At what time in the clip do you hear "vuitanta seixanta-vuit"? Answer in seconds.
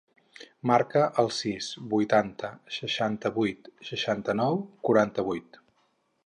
1.91-3.71